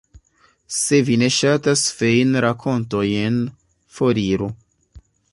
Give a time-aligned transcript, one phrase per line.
[0.75, 3.37] Se vi ne ŝatas feinrakontojn,
[3.99, 4.49] foriru.